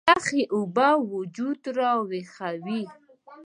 [0.09, 2.81] يخې اوبۀ وجود راوېخوي